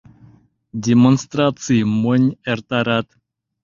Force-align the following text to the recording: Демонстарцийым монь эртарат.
Демонстарцийым 0.85 1.91
монь 2.01 2.27
эртарат. 2.51 3.07